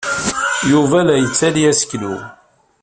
Yuba 0.71 0.99
la 1.05 1.15
yettaley 1.21 1.69
aseklu. 1.71 2.13